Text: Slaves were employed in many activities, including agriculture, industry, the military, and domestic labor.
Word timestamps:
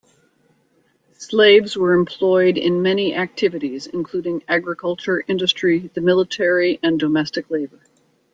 Slaves 1.19 1.77
were 1.77 1.93
employed 1.93 2.57
in 2.57 2.81
many 2.81 3.13
activities, 3.13 3.85
including 3.85 4.41
agriculture, 4.47 5.23
industry, 5.27 5.91
the 5.93 6.01
military, 6.01 6.79
and 6.81 6.99
domestic 6.99 7.51
labor. 7.51 7.79